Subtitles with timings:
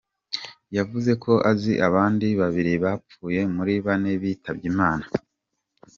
[0.77, 5.05] Yavuze ko azi abandi babiri bapfuye muri bane bitabye Imana.